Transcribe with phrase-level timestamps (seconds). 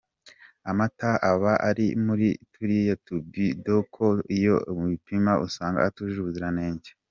[0.69, 4.05] Amata aba ari muri turiya tubido koko
[4.37, 6.89] iyo uyapimye usanga atujuje ubuziranenge;.